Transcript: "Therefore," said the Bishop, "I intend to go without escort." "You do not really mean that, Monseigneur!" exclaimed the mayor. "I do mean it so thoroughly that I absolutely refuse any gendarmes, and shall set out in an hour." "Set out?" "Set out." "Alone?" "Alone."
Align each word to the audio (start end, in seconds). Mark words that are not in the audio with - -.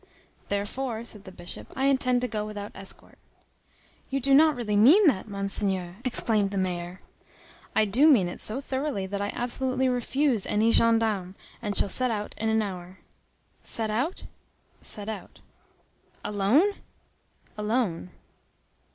"Therefore," 0.49 1.03
said 1.03 1.25
the 1.25 1.31
Bishop, 1.31 1.71
"I 1.75 1.85
intend 1.85 2.21
to 2.21 2.27
go 2.27 2.43
without 2.43 2.71
escort." 2.73 3.19
"You 4.09 4.19
do 4.19 4.33
not 4.33 4.55
really 4.55 4.75
mean 4.75 5.05
that, 5.05 5.27
Monseigneur!" 5.27 5.97
exclaimed 6.03 6.49
the 6.49 6.57
mayor. 6.57 7.01
"I 7.75 7.85
do 7.85 8.07
mean 8.07 8.27
it 8.27 8.41
so 8.41 8.59
thoroughly 8.61 9.05
that 9.05 9.21
I 9.21 9.29
absolutely 9.35 9.87
refuse 9.87 10.47
any 10.47 10.71
gendarmes, 10.71 11.35
and 11.61 11.77
shall 11.77 11.87
set 11.87 12.09
out 12.09 12.33
in 12.39 12.49
an 12.49 12.63
hour." 12.63 12.97
"Set 13.61 13.91
out?" 13.91 14.25
"Set 14.81 15.07
out." 15.07 15.41
"Alone?" 16.25 16.71
"Alone." 17.55 18.09